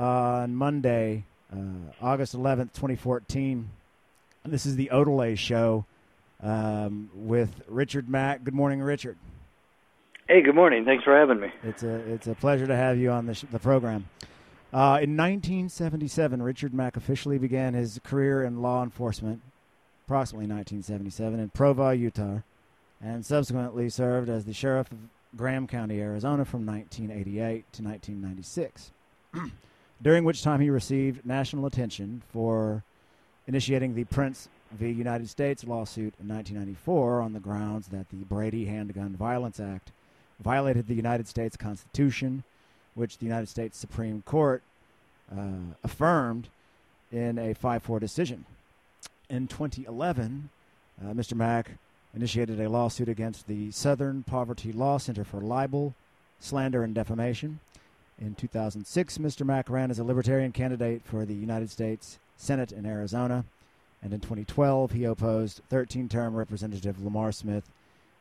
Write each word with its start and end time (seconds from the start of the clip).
on 0.00 0.54
Monday, 0.54 1.24
uh, 1.52 1.56
August 2.00 2.34
11th, 2.34 2.72
2014. 2.72 3.68
This 4.46 4.64
is 4.64 4.76
the 4.76 4.88
Odelay 4.90 5.36
Show 5.36 5.84
um, 6.42 7.10
with 7.14 7.62
Richard 7.68 8.08
Mack. 8.08 8.42
Good 8.42 8.54
morning, 8.54 8.80
Richard. 8.80 9.18
Hey, 10.26 10.40
good 10.40 10.54
morning. 10.54 10.84
Thanks 10.84 11.04
for 11.04 11.14
having 11.14 11.40
me. 11.40 11.52
It's 11.62 11.82
a 11.82 11.94
it's 12.10 12.26
a 12.26 12.34
pleasure 12.34 12.66
to 12.66 12.76
have 12.76 12.96
you 12.96 13.10
on 13.10 13.26
the, 13.26 13.34
sh- 13.34 13.44
the 13.52 13.58
program. 13.58 14.08
Uh, 14.72 15.02
in 15.02 15.16
1977, 15.16 16.40
Richard 16.40 16.72
Mack 16.72 16.96
officially 16.96 17.36
began 17.36 17.74
his 17.74 18.00
career 18.04 18.44
in 18.44 18.62
law 18.62 18.82
enforcement, 18.82 19.42
approximately 20.06 20.46
1977, 20.46 21.40
in 21.40 21.50
Provo, 21.50 21.90
Utah, 21.90 22.38
and 23.02 23.26
subsequently 23.26 23.90
served 23.90 24.30
as 24.30 24.44
the 24.44 24.54
sheriff 24.54 24.90
of 24.92 24.98
Graham 25.36 25.66
County, 25.66 26.00
Arizona 26.00 26.44
from 26.44 26.64
1988 26.64 27.64
to 27.72 27.82
1996, 27.82 28.92
during 30.02 30.24
which 30.24 30.42
time 30.42 30.60
he 30.60 30.70
received 30.70 31.24
national 31.26 31.66
attention 31.66 32.22
for 32.32 32.82
initiating 33.46 33.94
the 33.94 34.04
Printz 34.04 34.48
v. 34.72 34.90
United 34.90 35.28
States 35.28 35.64
lawsuit 35.64 36.14
in 36.20 36.28
1994 36.28 37.20
on 37.20 37.32
the 37.32 37.40
grounds 37.40 37.88
that 37.88 38.08
the 38.10 38.24
Brady 38.24 38.66
Handgun 38.66 39.16
Violence 39.16 39.58
Act 39.60 39.90
violated 40.42 40.86
the 40.86 40.94
United 40.94 41.28
States 41.28 41.56
Constitution, 41.56 42.44
which 42.94 43.18
the 43.18 43.26
United 43.26 43.48
States 43.48 43.76
Supreme 43.76 44.22
Court 44.22 44.62
uh, 45.30 45.74
affirmed 45.84 46.48
in 47.12 47.38
a 47.38 47.54
5 47.54 47.82
4 47.82 48.00
decision. 48.00 48.44
In 49.28 49.48
2011, 49.48 50.48
uh, 51.02 51.12
Mr. 51.12 51.34
Mack 51.34 51.72
initiated 52.14 52.60
a 52.60 52.68
lawsuit 52.68 53.08
against 53.08 53.46
the 53.46 53.70
Southern 53.70 54.22
Poverty 54.22 54.72
Law 54.72 54.98
Center 54.98 55.24
for 55.24 55.40
libel, 55.40 55.94
slander, 56.40 56.82
and 56.82 56.94
defamation. 56.94 57.60
In 58.20 58.34
2006, 58.34 59.16
Mr. 59.18 59.46
Mack 59.46 59.70
ran 59.70 59.90
as 59.90 59.98
a 59.98 60.04
Libertarian 60.04 60.52
candidate 60.52 61.00
for 61.04 61.24
the 61.24 61.34
United 61.34 61.70
States 61.70 62.18
Senate 62.36 62.70
in 62.70 62.84
Arizona. 62.84 63.44
And 64.02 64.12
in 64.12 64.20
2012, 64.20 64.92
he 64.92 65.04
opposed 65.04 65.62
13 65.70 66.08
term 66.08 66.34
Representative 66.34 67.02
Lamar 67.02 67.32
Smith 67.32 67.64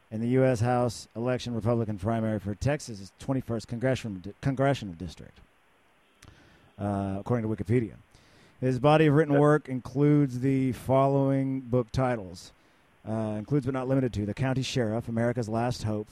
in 0.10 0.22
the 0.22 0.30
U.S. 0.30 0.62
House 0.62 1.08
election 1.16 1.54
Republican 1.54 1.98
primary 1.98 2.40
for 2.40 2.56
Texas's 2.56 3.12
21st 3.22 3.68
congressional, 3.68 4.22
congressional 4.42 4.94
district, 4.94 5.38
uh, 6.80 7.18
according 7.20 7.50
to 7.50 7.64
Wikipedia. 7.64 7.94
His 8.62 8.80
body 8.80 9.08
of 9.08 9.14
written 9.14 9.38
work 9.38 9.70
includes 9.70 10.40
the 10.40 10.72
following 10.74 11.62
book 11.62 11.92
titles 11.92 12.52
uh, 13.08 13.36
includes 13.38 13.66
but 13.66 13.74
not 13.74 13.88
limited 13.88 14.14
to 14.14 14.26
The 14.26 14.34
County 14.34 14.62
Sheriff, 14.62 15.08
America's 15.08 15.48
Last 15.48 15.84
Hope, 15.84 16.10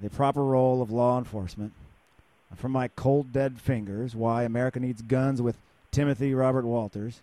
The 0.00 0.10
Proper 0.10 0.44
Role 0.44 0.82
of 0.82 0.90
Law 0.90 1.18
Enforcement, 1.18 1.72
From 2.54 2.72
My 2.72 2.88
Cold 2.88 3.32
Dead 3.32 3.60
Fingers, 3.60 4.16
Why 4.16 4.44
America 4.44 4.80
Needs 4.80 5.02
Guns 5.02 5.40
with 5.42 5.58
Timothy 5.90 6.34
Robert 6.34 6.64
Walters, 6.64 7.20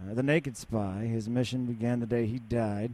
uh, 0.00 0.14
The 0.14 0.22
Naked 0.22 0.56
Spy, 0.56 1.08
His 1.10 1.28
Mission 1.28 1.66
Began 1.66 2.00
the 2.00 2.06
Day 2.06 2.26
He 2.26 2.38
Died, 2.38 2.92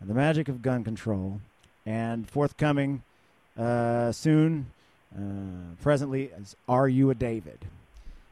The 0.00 0.14
Magic 0.14 0.48
of 0.48 0.62
Gun 0.62 0.84
Control, 0.84 1.40
and 1.84 2.28
forthcoming 2.28 3.02
uh, 3.58 4.12
soon, 4.12 4.66
uh, 5.16 5.74
presently, 5.82 6.30
as 6.38 6.56
Are 6.68 6.88
You 6.88 7.10
a 7.10 7.14
David? 7.14 7.58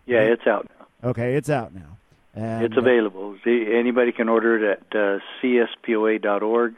Yeah, 0.06 0.20
it's 0.20 0.46
out 0.46 0.68
now. 0.78 1.10
Okay, 1.10 1.34
it's 1.34 1.50
out 1.50 1.74
now. 1.74 1.98
And, 2.34 2.64
it's 2.64 2.76
available. 2.76 3.36
See, 3.44 3.66
anybody 3.74 4.12
can 4.12 4.28
order 4.28 4.72
it 4.72 4.78
at 4.92 4.98
uh, 4.98 5.18
cspoa.org, 5.42 6.74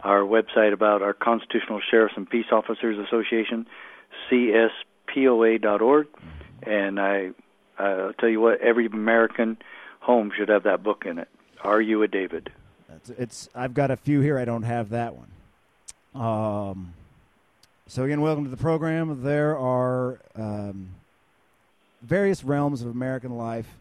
our 0.00 0.20
website 0.20 0.72
about 0.72 1.02
our 1.02 1.14
Constitutional 1.14 1.80
Sheriffs 1.88 2.14
and 2.16 2.28
Peace 2.28 2.46
Officers 2.50 2.98
Association, 2.98 3.66
cspoa.org. 5.14 6.06
And 6.62 7.00
I, 7.00 7.30
I'll 7.78 8.12
tell 8.14 8.28
you 8.28 8.40
what, 8.40 8.60
every 8.60 8.86
American 8.86 9.58
home 10.00 10.32
should 10.36 10.48
have 10.48 10.64
that 10.64 10.82
book 10.82 11.04
in 11.06 11.18
it. 11.18 11.28
Are 11.62 11.80
you 11.80 12.02
a 12.02 12.08
David? 12.08 12.50
It's 13.16 13.48
I've 13.54 13.74
got 13.74 13.90
a 13.90 13.96
few 13.96 14.20
here. 14.20 14.38
I 14.38 14.44
don't 14.44 14.62
have 14.62 14.90
that 14.90 15.14
one. 15.14 15.28
Um, 16.14 16.94
so 17.86 18.04
again, 18.04 18.20
welcome 18.20 18.44
to 18.44 18.50
the 18.50 18.56
program. 18.56 19.22
There 19.22 19.56
are 19.56 20.20
um, 20.34 20.90
various 22.02 22.44
realms 22.44 22.82
of 22.82 22.88
American 22.88 23.36
life 23.36 23.78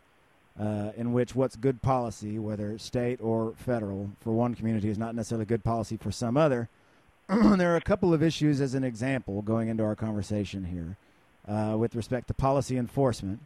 uh, 0.60 0.92
in 0.98 1.14
which 1.14 1.36
what's 1.36 1.56
good 1.56 1.82
policy, 1.82 2.40
whether 2.40 2.78
state 2.78 3.20
or 3.22 3.54
federal, 3.58 4.12
for 4.22 4.34
one 4.34 4.56
community 4.56 4.90
is 4.90 4.98
not 4.98 5.16
necessarily 5.16 5.46
good 5.46 5.64
policy 5.64 5.98
for 5.98 6.12
some 6.12 6.38
other. 6.38 6.70
there 7.28 7.74
are 7.74 7.78
a 7.78 7.82
couple 7.82 8.14
of 8.14 8.24
issues 8.24 8.62
as 8.62 8.74
an 8.74 8.84
example 8.84 9.42
going 9.42 9.68
into 9.68 9.84
our 9.84 9.96
conversation 9.96 10.66
here 10.66 10.98
uh, 11.48 11.76
with 11.78 11.96
respect 11.96 12.28
to 12.28 12.34
policy 12.34 12.78
enforcement 12.78 13.40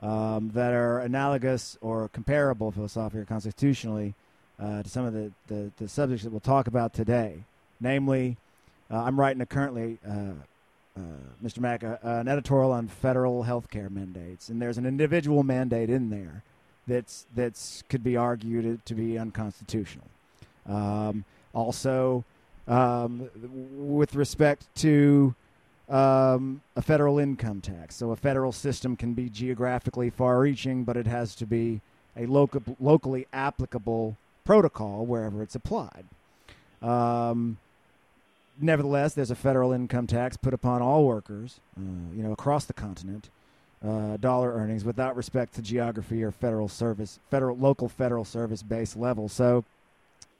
um, 0.00 0.50
that 0.54 0.72
are 0.72 1.00
analogous 1.00 1.76
or 1.80 2.08
comparable 2.08 2.70
philosophically 2.70 3.20
or 3.20 3.24
constitutionally 3.24 4.14
uh, 4.60 4.82
to 4.82 4.88
some 4.88 5.04
of 5.04 5.12
the, 5.12 5.32
the, 5.46 5.70
the, 5.76 5.88
subjects 5.88 6.24
that 6.24 6.30
we'll 6.30 6.40
talk 6.40 6.66
about 6.66 6.92
today. 6.92 7.44
Namely, 7.80 8.36
uh, 8.90 9.02
I'm 9.02 9.18
writing 9.18 9.40
a 9.40 9.46
currently 9.46 9.98
uh, 10.06 10.32
uh, 10.98 11.00
Mr. 11.44 11.60
Mack, 11.60 11.84
uh, 11.84 11.96
an 12.02 12.28
editorial 12.28 12.72
on 12.72 12.88
federal 12.88 13.44
health 13.44 13.70
care 13.70 13.88
mandates, 13.88 14.48
and 14.48 14.60
there's 14.60 14.78
an 14.78 14.86
individual 14.86 15.42
mandate 15.42 15.90
in 15.90 16.10
there 16.10 16.42
that's 16.86 17.26
that's 17.34 17.84
could 17.88 18.02
be 18.02 18.16
argued 18.16 18.84
to 18.84 18.94
be 18.94 19.18
unconstitutional. 19.18 20.06
Um, 20.66 21.24
also, 21.54 22.24
um, 22.66 23.30
with 23.76 24.14
respect 24.14 24.66
to 24.76 25.34
um, 25.88 26.60
a 26.76 26.82
federal 26.82 27.18
income 27.18 27.60
tax, 27.60 27.96
so 27.96 28.10
a 28.10 28.16
federal 28.16 28.52
system 28.52 28.96
can 28.96 29.14
be 29.14 29.28
geographically 29.30 30.10
far-reaching, 30.10 30.84
but 30.84 30.96
it 30.96 31.06
has 31.06 31.34
to 31.36 31.46
be 31.46 31.80
a 32.16 32.26
local, 32.26 32.62
locally 32.78 33.26
applicable 33.32 34.16
protocol 34.44 35.06
wherever 35.06 35.42
it's 35.42 35.54
applied. 35.54 36.04
Um, 36.82 37.58
nevertheless, 38.60 39.14
there's 39.14 39.30
a 39.30 39.36
federal 39.36 39.72
income 39.72 40.06
tax 40.06 40.36
put 40.36 40.54
upon 40.54 40.82
all 40.82 41.04
workers, 41.04 41.60
uh, 41.78 42.14
you 42.14 42.22
know, 42.22 42.32
across 42.32 42.64
the 42.66 42.72
continent, 42.72 43.30
uh, 43.84 44.16
dollar 44.16 44.52
earnings 44.52 44.84
without 44.84 45.16
respect 45.16 45.54
to 45.54 45.62
geography 45.62 46.22
or 46.22 46.30
federal 46.30 46.68
service, 46.68 47.18
federal, 47.30 47.56
local 47.56 47.88
federal 47.88 48.24
service 48.24 48.62
base 48.62 48.96
level. 48.96 49.28
So, 49.28 49.64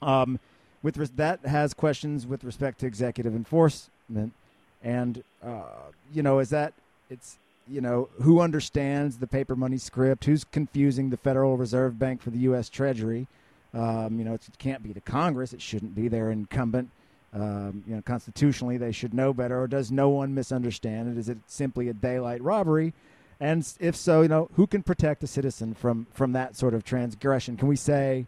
um, 0.02 0.40
with 0.82 0.96
res- 0.96 1.10
that 1.10 1.44
has 1.46 1.74
questions 1.74 2.26
with 2.26 2.44
respect 2.44 2.80
to 2.80 2.86
executive 2.86 3.34
enforcement, 3.34 4.32
and 4.82 5.22
uh, 5.42 5.62
you 6.12 6.22
know, 6.22 6.38
is 6.38 6.50
that 6.50 6.72
it's 7.10 7.38
you 7.68 7.80
know 7.80 8.08
who 8.22 8.40
understands 8.40 9.18
the 9.18 9.26
paper 9.26 9.56
money 9.56 9.78
script, 9.78 10.24
who's 10.24 10.44
confusing 10.44 11.10
the 11.10 11.16
Federal 11.16 11.56
Reserve 11.56 11.98
Bank 11.98 12.22
for 12.22 12.30
the 12.30 12.38
U.S. 12.40 12.68
Treasury. 12.68 13.26
Um, 13.74 14.18
you 14.18 14.24
know, 14.24 14.34
it 14.34 14.42
can't 14.58 14.82
be 14.82 14.92
the 14.92 15.00
Congress. 15.00 15.52
It 15.52 15.60
shouldn't 15.60 15.94
be 15.94 16.08
their 16.08 16.30
incumbent 16.30 16.90
um, 17.32 17.84
you 17.86 17.94
know, 17.94 18.02
constitutionally 18.02 18.78
they 18.78 18.92
should 18.92 19.12
know 19.12 19.32
better, 19.32 19.60
or 19.60 19.66
does 19.66 19.90
no 19.90 20.08
one 20.08 20.34
misunderstand 20.34 21.10
it? 21.10 21.18
Is 21.18 21.28
it 21.28 21.38
simply 21.46 21.88
a 21.88 21.92
daylight 21.92 22.42
robbery? 22.42 22.94
And 23.38 23.70
if 23.78 23.94
so, 23.94 24.22
you 24.22 24.28
know, 24.28 24.48
who 24.54 24.66
can 24.66 24.82
protect 24.82 25.22
a 25.22 25.26
citizen 25.26 25.74
from 25.74 26.06
from 26.12 26.32
that 26.32 26.56
sort 26.56 26.74
of 26.74 26.84
transgression? 26.84 27.56
Can 27.56 27.68
we 27.68 27.76
say, 27.76 28.26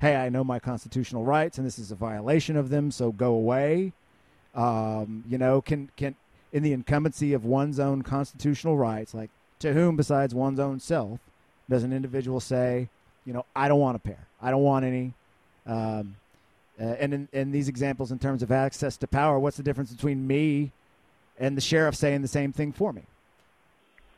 "Hey, 0.00 0.14
I 0.16 0.28
know 0.28 0.44
my 0.44 0.58
constitutional 0.58 1.24
rights, 1.24 1.58
and 1.58 1.66
this 1.66 1.78
is 1.78 1.90
a 1.90 1.96
violation 1.96 2.56
of 2.56 2.68
them, 2.68 2.90
so 2.90 3.10
go 3.10 3.34
away"? 3.34 3.92
Um, 4.54 5.24
you 5.28 5.38
know, 5.38 5.60
can 5.60 5.90
can 5.96 6.14
in 6.52 6.62
the 6.62 6.72
incumbency 6.72 7.32
of 7.32 7.44
one's 7.44 7.80
own 7.80 8.02
constitutional 8.02 8.76
rights, 8.76 9.12
like 9.12 9.30
to 9.58 9.72
whom 9.72 9.96
besides 9.96 10.34
one's 10.34 10.60
own 10.60 10.78
self, 10.78 11.18
does 11.68 11.82
an 11.82 11.92
individual 11.92 12.38
say, 12.40 12.88
you 13.24 13.32
know, 13.32 13.44
I 13.56 13.68
don't 13.68 13.80
want 13.80 13.96
a 13.96 13.98
pair, 13.98 14.26
I 14.40 14.50
don't 14.50 14.62
want 14.62 14.84
any. 14.84 15.12
Um, 15.66 16.16
uh, 16.80 16.84
and 16.84 17.14
in, 17.14 17.28
in 17.32 17.52
these 17.52 17.68
examples, 17.68 18.10
in 18.10 18.18
terms 18.18 18.42
of 18.42 18.50
access 18.50 18.96
to 18.98 19.06
power, 19.06 19.38
what's 19.38 19.56
the 19.56 19.62
difference 19.62 19.92
between 19.92 20.26
me 20.26 20.72
and 21.38 21.56
the 21.56 21.60
sheriff 21.60 21.94
saying 21.94 22.22
the 22.22 22.28
same 22.28 22.52
thing 22.52 22.72
for 22.72 22.92
me? 22.92 23.02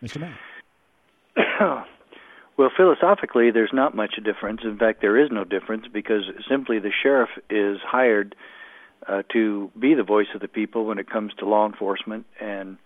Mr. 0.02 0.20
Mayor. 0.20 0.36
well, 2.56 2.70
philosophically, 2.76 3.50
there's 3.50 3.72
not 3.72 3.94
much 3.94 4.14
difference. 4.24 4.60
In 4.64 4.78
fact, 4.78 5.00
there 5.00 5.22
is 5.22 5.30
no 5.30 5.44
difference 5.44 5.86
because 5.92 6.22
simply 6.48 6.78
the 6.78 6.92
sheriff 7.02 7.30
is 7.50 7.78
hired 7.86 8.34
uh, 9.08 9.22
to 9.32 9.70
be 9.78 9.94
the 9.94 10.02
voice 10.02 10.28
of 10.34 10.40
the 10.40 10.48
people 10.48 10.84
when 10.84 10.98
it 10.98 11.08
comes 11.08 11.32
to 11.38 11.46
law 11.46 11.66
enforcement 11.66 12.26
and 12.40 12.76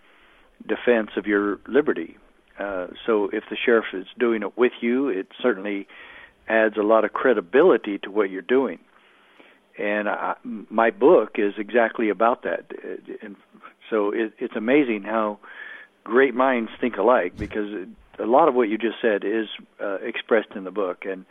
defense 0.67 1.11
of 1.17 1.25
your 1.25 1.59
liberty. 1.67 2.17
Uh, 2.59 2.87
so 3.05 3.29
if 3.33 3.43
the 3.49 3.57
sheriff 3.57 3.85
is 3.93 4.05
doing 4.19 4.43
it 4.43 4.57
with 4.57 4.73
you, 4.81 5.09
it 5.09 5.27
certainly 5.41 5.87
adds 6.47 6.77
a 6.77 6.83
lot 6.83 7.05
of 7.05 7.13
credibility 7.13 7.97
to 7.97 8.11
what 8.11 8.29
you're 8.29 8.41
doing 8.41 8.79
and 9.77 10.09
I, 10.09 10.35
my 10.43 10.91
book 10.91 11.35
is 11.35 11.53
exactly 11.57 12.09
about 12.09 12.43
that. 12.43 12.71
And 13.21 13.35
so 13.89 14.11
it, 14.11 14.33
it's 14.37 14.55
amazing 14.55 15.03
how 15.03 15.39
great 16.03 16.33
minds 16.35 16.71
think 16.79 16.97
alike 16.97 17.37
because 17.37 17.87
a 18.19 18.25
lot 18.25 18.47
of 18.47 18.55
what 18.55 18.69
you 18.69 18.77
just 18.77 18.97
said 19.01 19.23
is 19.23 19.47
uh, 19.81 19.95
expressed 19.95 20.51
in 20.55 20.63
the 20.63 20.71
book 20.71 21.05
and 21.05 21.25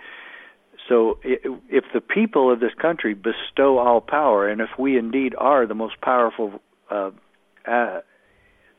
so 0.91 1.21
if 1.23 1.85
the 1.95 2.01
people 2.01 2.53
of 2.53 2.59
this 2.59 2.73
country 2.75 3.15
bestow 3.15 3.79
all 3.79 4.01
power 4.01 4.49
and 4.49 4.61
if 4.61 4.71
we 4.77 4.99
indeed 4.99 5.37
are 5.39 5.65
the 5.65 5.75
most 5.75 6.01
powerful 6.01 6.61
uh, 6.91 7.11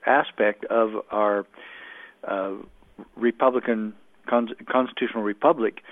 aspect 0.05 0.65
of 0.65 0.89
our 1.09 1.45
uh, 2.27 2.55
Republican 3.15 3.93
con- 4.29 4.55
constitutional 4.69 5.23
republic, 5.23 5.83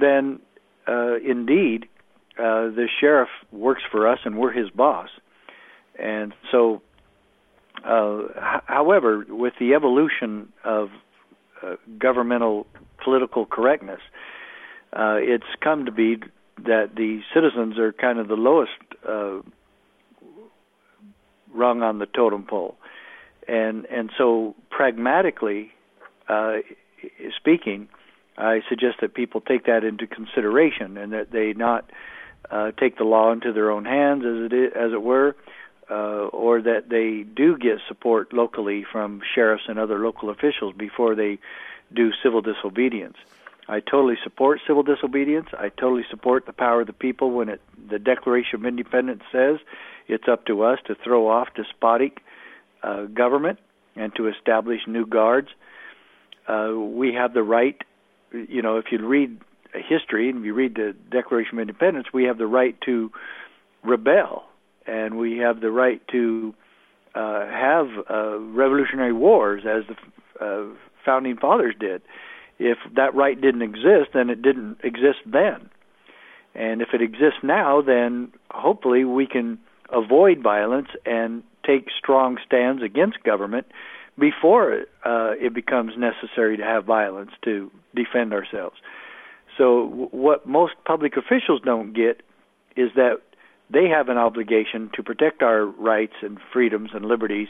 then 0.00 0.40
uh, 0.88 1.16
indeed 1.16 1.84
uh, 2.38 2.72
the 2.72 2.88
sheriff 2.98 3.28
works 3.52 3.82
for 3.90 4.08
us 4.08 4.20
and 4.24 4.38
we're 4.38 4.52
his 4.52 4.70
boss. 4.70 5.10
And 5.98 6.32
so, 6.50 6.80
uh, 7.86 8.22
h- 8.28 8.62
however, 8.64 9.26
with 9.28 9.52
the 9.60 9.74
evolution 9.74 10.50
of 10.64 10.88
uh, 11.62 11.76
governmental 11.98 12.66
political 13.04 13.44
correctness, 13.44 14.00
uh, 14.92 15.16
it's 15.18 15.44
come 15.60 15.86
to 15.86 15.92
be 15.92 16.16
that 16.64 16.94
the 16.94 17.20
citizens 17.32 17.78
are 17.78 17.92
kind 17.92 18.18
of 18.18 18.28
the 18.28 18.34
lowest 18.34 18.72
uh, 19.08 19.40
rung 21.52 21.82
on 21.82 21.98
the 21.98 22.06
totem 22.06 22.44
pole, 22.44 22.76
and 23.48 23.86
and 23.86 24.10
so 24.16 24.54
pragmatically 24.70 25.72
uh, 26.28 26.58
speaking, 27.36 27.88
I 28.38 28.60
suggest 28.68 28.98
that 29.00 29.14
people 29.14 29.40
take 29.40 29.66
that 29.66 29.84
into 29.84 30.06
consideration 30.06 30.96
and 30.96 31.12
that 31.12 31.30
they 31.30 31.52
not 31.52 31.90
uh, 32.50 32.72
take 32.72 32.96
the 32.96 33.04
law 33.04 33.32
into 33.32 33.52
their 33.52 33.70
own 33.70 33.84
hands, 33.84 34.24
as 34.24 34.46
it 34.46 34.52
is, 34.52 34.72
as 34.74 34.92
it 34.92 35.02
were, 35.02 35.36
uh, 35.90 36.28
or 36.28 36.62
that 36.62 36.88
they 36.88 37.22
do 37.22 37.56
get 37.58 37.78
support 37.88 38.32
locally 38.32 38.84
from 38.90 39.20
sheriffs 39.34 39.64
and 39.68 39.78
other 39.78 39.98
local 39.98 40.30
officials 40.30 40.74
before 40.76 41.14
they 41.14 41.38
do 41.92 42.12
civil 42.22 42.40
disobedience. 42.40 43.16
I 43.70 43.78
totally 43.78 44.16
support 44.24 44.58
civil 44.66 44.82
disobedience. 44.82 45.46
I 45.56 45.68
totally 45.68 46.02
support 46.10 46.44
the 46.44 46.52
power 46.52 46.80
of 46.80 46.88
the 46.88 46.92
people 46.92 47.30
when 47.30 47.48
it, 47.48 47.60
the 47.88 48.00
Declaration 48.00 48.56
of 48.56 48.66
Independence 48.66 49.22
says 49.30 49.58
it's 50.08 50.24
up 50.28 50.44
to 50.46 50.64
us 50.64 50.80
to 50.88 50.96
throw 51.04 51.28
off 51.28 51.48
despotic 51.54 52.18
uh, 52.82 53.04
government 53.04 53.60
and 53.94 54.12
to 54.16 54.26
establish 54.26 54.80
new 54.88 55.06
guards. 55.06 55.48
Uh, 56.48 56.72
we 56.76 57.14
have 57.14 57.32
the 57.32 57.44
right, 57.44 57.76
you 58.32 58.60
know, 58.60 58.78
if 58.78 58.86
you 58.90 59.06
read 59.06 59.38
history 59.72 60.28
and 60.30 60.44
you 60.44 60.52
read 60.52 60.74
the 60.74 60.96
Declaration 61.08 61.54
of 61.54 61.60
Independence, 61.60 62.08
we 62.12 62.24
have 62.24 62.38
the 62.38 62.48
right 62.48 62.76
to 62.86 63.12
rebel 63.84 64.46
and 64.84 65.16
we 65.16 65.38
have 65.38 65.60
the 65.60 65.70
right 65.70 66.02
to 66.08 66.54
uh, 67.14 67.46
have 67.46 67.86
uh, 68.10 68.36
revolutionary 68.38 69.12
wars 69.12 69.62
as 69.64 69.84
the 69.86 70.44
uh, 70.44 70.74
founding 71.04 71.36
fathers 71.36 71.76
did. 71.78 72.02
If 72.60 72.76
that 72.94 73.14
right 73.14 73.40
didn't 73.40 73.62
exist, 73.62 74.10
then 74.12 74.28
it 74.28 74.42
didn't 74.42 74.76
exist 74.84 75.18
then. 75.24 75.70
And 76.54 76.82
if 76.82 76.88
it 76.92 77.00
exists 77.00 77.40
now, 77.42 77.80
then 77.80 78.32
hopefully 78.50 79.04
we 79.04 79.26
can 79.26 79.58
avoid 79.90 80.42
violence 80.42 80.88
and 81.06 81.42
take 81.66 81.88
strong 81.98 82.36
stands 82.46 82.82
against 82.82 83.22
government 83.22 83.66
before 84.18 84.82
uh, 85.04 85.32
it 85.40 85.54
becomes 85.54 85.92
necessary 85.96 86.58
to 86.58 86.62
have 86.62 86.84
violence 86.84 87.30
to 87.44 87.70
defend 87.94 88.34
ourselves. 88.34 88.76
So, 89.56 89.88
w- 89.88 90.08
what 90.10 90.46
most 90.46 90.74
public 90.84 91.16
officials 91.16 91.62
don't 91.64 91.94
get 91.94 92.22
is 92.76 92.90
that 92.94 93.22
they 93.72 93.88
have 93.88 94.08
an 94.08 94.18
obligation 94.18 94.90
to 94.94 95.02
protect 95.02 95.42
our 95.42 95.64
rights 95.64 96.14
and 96.22 96.38
freedoms 96.52 96.90
and 96.92 97.06
liberties 97.06 97.48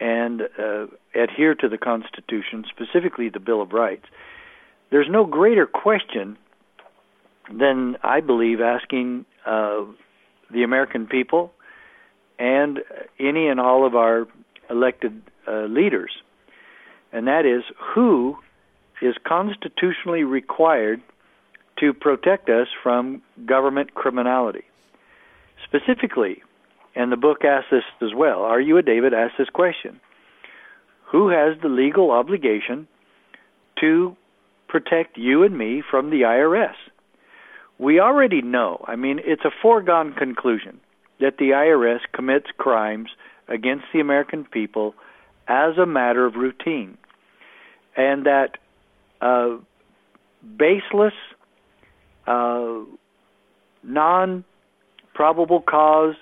and 0.00 0.42
uh, 0.42 0.86
adhere 1.14 1.54
to 1.56 1.68
the 1.68 1.78
Constitution, 1.78 2.64
specifically 2.68 3.28
the 3.28 3.40
Bill 3.40 3.60
of 3.60 3.72
Rights. 3.72 4.06
There's 4.90 5.08
no 5.10 5.24
greater 5.24 5.66
question 5.66 6.36
than 7.52 7.96
I 8.02 8.20
believe 8.20 8.60
asking 8.60 9.26
uh, 9.44 9.84
the 10.50 10.62
American 10.62 11.06
people 11.06 11.52
and 12.38 12.80
any 13.18 13.48
and 13.48 13.58
all 13.58 13.86
of 13.86 13.94
our 13.94 14.26
elected 14.70 15.20
uh, 15.46 15.62
leaders, 15.62 16.10
and 17.12 17.26
that 17.26 17.46
is 17.46 17.64
who 17.94 18.38
is 19.00 19.14
constitutionally 19.24 20.24
required 20.24 21.00
to 21.78 21.92
protect 21.92 22.48
us 22.48 22.68
from 22.82 23.22
government 23.46 23.94
criminality. 23.94 24.64
Specifically, 25.64 26.42
and 26.94 27.12
the 27.12 27.16
book 27.16 27.44
asks 27.44 27.70
this 27.70 27.84
as 28.02 28.14
well, 28.14 28.42
Are 28.42 28.60
You 28.60 28.76
a 28.78 28.82
David? 28.82 29.14
Asks 29.14 29.36
this 29.38 29.48
question. 29.48 30.00
Who 31.10 31.28
has 31.28 31.56
the 31.62 31.68
legal 31.68 32.10
obligation 32.10 32.86
to 33.80 34.16
protect 34.68 35.16
you 35.16 35.42
and 35.42 35.56
me 35.56 35.82
from 35.88 36.10
the 36.10 36.22
IRS? 36.22 36.74
We 37.78 38.00
already 38.00 38.42
know, 38.42 38.84
I 38.86 38.96
mean, 38.96 39.20
it's 39.24 39.44
a 39.44 39.50
foregone 39.62 40.12
conclusion 40.12 40.80
that 41.20 41.38
the 41.38 41.50
IRS 41.50 42.00
commits 42.12 42.48
crimes 42.58 43.10
against 43.46 43.84
the 43.92 44.00
American 44.00 44.44
people 44.44 44.94
as 45.46 45.78
a 45.78 45.86
matter 45.86 46.26
of 46.26 46.34
routine, 46.34 46.98
and 47.96 48.26
that 48.26 48.58
uh, 49.20 49.56
baseless, 50.56 51.14
uh, 52.26 52.80
non 53.82 54.44
probable 55.14 55.60
cause, 55.60 56.14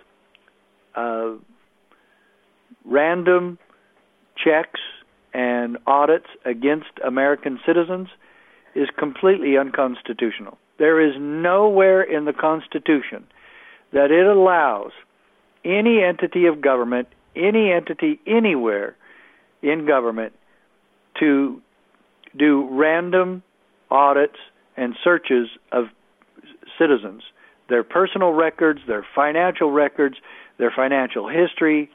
uh, 0.97 1.33
random 2.85 3.59
checks 4.37 4.81
and 5.33 5.79
audits 5.87 6.27
against 6.45 6.91
American 7.05 7.59
citizens 7.67 8.09
is 8.75 8.89
completely 8.99 9.57
unconstitutional. 9.57 10.59
There 10.79 11.01
is 11.01 11.15
nowhere 11.19 12.03
in 12.03 12.25
the 12.25 12.33
Constitution 12.33 13.25
that 13.93 14.11
it 14.11 14.27
allows 14.27 14.93
any 15.65 16.03
entity 16.03 16.47
of 16.47 16.61
government, 16.61 17.09
any 17.35 17.73
entity 17.73 18.21
anywhere 18.27 18.97
in 19.63 19.87
government 19.87 20.33
to 21.19 21.61
do 22.37 22.69
random 22.71 23.43
audits 23.91 24.37
and 24.77 24.95
searches 25.03 25.49
of 25.73 25.87
citizens, 26.79 27.23
their 27.69 27.83
personal 27.83 28.33
records, 28.33 28.81
their 28.87 29.05
financial 29.15 29.71
records, 29.71 30.17
their 30.59 30.73
financial 30.75 31.29
history. 31.29 31.91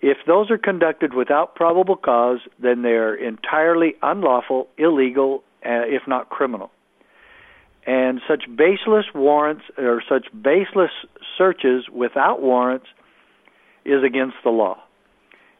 If 0.00 0.18
those 0.26 0.50
are 0.50 0.58
conducted 0.58 1.14
without 1.14 1.54
probable 1.54 1.96
cause, 1.96 2.40
then 2.58 2.82
they 2.82 2.90
are 2.90 3.14
entirely 3.14 3.94
unlawful, 4.02 4.68
illegal, 4.76 5.42
uh, 5.64 5.86
if 5.86 6.02
not 6.06 6.28
criminal. 6.28 6.70
And 7.86 8.20
such 8.26 8.44
baseless 8.54 9.06
warrants 9.14 9.64
or 9.76 10.02
such 10.08 10.26
baseless 10.32 10.90
searches 11.36 11.84
without 11.92 12.40
warrants 12.40 12.86
is 13.84 14.02
against 14.02 14.36
the 14.42 14.50
law. 14.50 14.78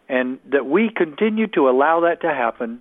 And 0.09 0.39
that 0.51 0.67
we 0.67 0.91
continue 0.95 1.47
to 1.49 1.69
allow 1.69 2.01
that 2.01 2.21
to 2.23 2.29
happen 2.29 2.81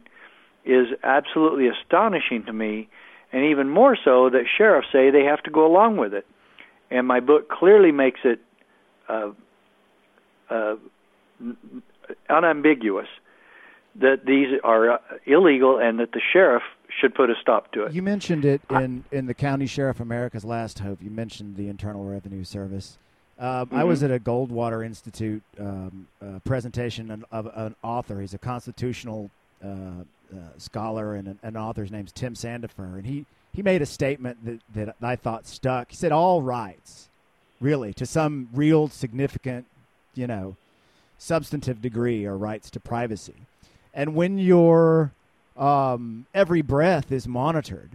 is 0.65 0.87
absolutely 1.03 1.67
astonishing 1.67 2.43
to 2.45 2.53
me, 2.53 2.87
and 3.31 3.45
even 3.45 3.69
more 3.69 3.97
so 4.01 4.29
that 4.29 4.43
sheriffs 4.57 4.87
say 4.91 5.09
they 5.09 5.23
have 5.23 5.43
to 5.43 5.51
go 5.51 5.65
along 5.65 5.97
with 5.97 6.13
it. 6.13 6.25
And 6.89 7.07
my 7.07 7.19
book 7.19 7.49
clearly 7.49 7.91
makes 7.91 8.21
it 8.23 8.39
uh, 9.09 9.31
uh, 10.49 10.75
unambiguous 12.29 13.07
that 13.95 14.25
these 14.25 14.59
are 14.63 14.99
illegal 15.25 15.77
and 15.77 15.99
that 15.99 16.11
the 16.13 16.21
sheriff 16.31 16.63
should 16.99 17.13
put 17.13 17.29
a 17.29 17.35
stop 17.41 17.71
to 17.73 17.85
it. 17.85 17.93
You 17.93 18.01
mentioned 18.01 18.45
it 18.45 18.61
in, 18.69 19.03
in 19.11 19.25
the 19.25 19.33
County 19.33 19.65
Sheriff 19.65 19.99
America's 19.99 20.45
Last 20.45 20.79
Hope. 20.79 21.01
You 21.01 21.09
mentioned 21.09 21.55
the 21.55 21.69
Internal 21.69 22.03
Revenue 22.03 22.43
Service. 22.43 22.97
Um, 23.39 23.67
mm-hmm. 23.67 23.75
I 23.75 23.83
was 23.83 24.03
at 24.03 24.11
a 24.11 24.19
Goldwater 24.19 24.85
Institute 24.85 25.43
um, 25.59 26.07
uh, 26.21 26.39
presentation 26.43 27.25
of, 27.31 27.51
an 27.55 27.75
author. 27.83 28.21
He's 28.21 28.33
a 28.33 28.37
constitutional 28.37 29.31
uh, 29.63 29.67
uh, 29.67 30.37
scholar 30.57 31.15
and 31.15 31.27
an, 31.27 31.39
an 31.43 31.57
author. 31.57 31.81
His 31.81 31.91
name's 31.91 32.11
Tim 32.11 32.35
Sandefur, 32.35 32.95
and 32.95 33.05
he, 33.05 33.25
he 33.53 33.61
made 33.61 33.81
a 33.81 33.85
statement 33.85 34.37
that, 34.45 34.59
that 34.75 34.95
I 35.01 35.15
thought 35.15 35.47
stuck. 35.47 35.89
He 35.89 35.95
said, 35.95 36.11
"All 36.11 36.41
rights, 36.41 37.09
really, 37.63 37.93
to 37.95 38.05
some 38.05 38.49
real 38.53 38.87
significant, 38.87 39.65
you 40.13 40.27
know, 40.27 40.55
substantive 41.17 41.81
degree, 41.81 42.25
are 42.25 42.37
rights 42.37 42.69
to 42.71 42.79
privacy." 42.79 43.35
And 43.93 44.15
when 44.15 44.37
your 44.37 45.11
um, 45.57 46.25
every 46.33 46.61
breath 46.61 47.11
is 47.11 47.27
monitored, 47.27 47.91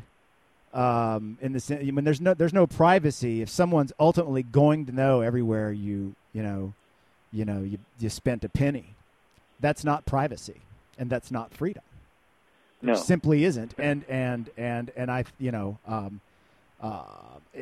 um, 0.73 1.39
in 1.41 1.53
the 1.53 1.79
I 1.81 1.91
mean, 1.91 2.05
there's 2.05 2.21
no 2.21 2.35
there's 2.35 2.53
no 2.53 2.67
privacy 2.67 3.43
if 3.43 3.49
someone's 3.49 3.93
ultimately 3.99 4.43
going 4.43 4.87
to 4.87 4.93
know 4.93 5.21
everywhere 5.21 5.73
you 5.73 6.15
you 6.33 6.43
know, 6.43 6.73
you 7.33 7.45
know 7.45 7.63
you 7.63 7.79
you 7.99 8.09
spent 8.09 8.45
a 8.45 8.49
penny. 8.49 8.95
That's 9.61 9.85
not 9.85 10.07
privacy, 10.07 10.61
and 10.99 11.11
that's 11.11 11.31
not 11.31 11.53
freedom. 11.53 11.83
No. 12.81 12.93
It 12.93 12.99
simply 12.99 13.45
isn't. 13.45 13.75
And 13.79 14.05
and 14.09 14.51
and 14.57 14.91
and 14.97 15.11
I 15.11 15.25
you 15.39 15.51
know 15.51 15.79
um, 15.87 16.21
uh, 16.81 17.03